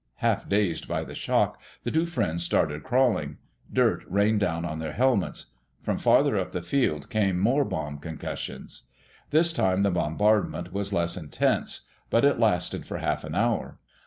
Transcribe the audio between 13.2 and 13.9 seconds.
an hour.